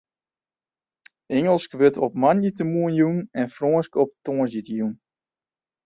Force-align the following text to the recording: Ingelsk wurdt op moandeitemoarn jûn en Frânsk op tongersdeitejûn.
Ingelsk 1.37 1.71
wurdt 1.79 2.01
op 2.05 2.13
moandeitemoarn 2.21 2.97
jûn 2.99 3.17
en 3.39 3.47
Frânsk 3.55 3.93
op 4.03 4.09
tongersdeitejûn. 4.25 4.93